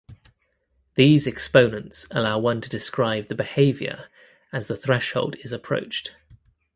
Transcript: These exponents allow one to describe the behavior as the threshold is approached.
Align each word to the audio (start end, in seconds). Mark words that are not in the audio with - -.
These 0.95 1.27
exponents 1.27 2.07
allow 2.09 2.39
one 2.39 2.59
to 2.61 2.69
describe 2.69 3.27
the 3.27 3.35
behavior 3.35 4.07
as 4.51 4.65
the 4.65 4.75
threshold 4.75 5.35
is 5.43 5.51
approached. 5.51 6.13